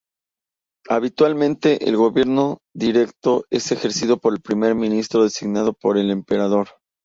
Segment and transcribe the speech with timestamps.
[0.89, 6.69] Habitualmente el gobierno directo es ejercido por un primer ministro designado por el emperador.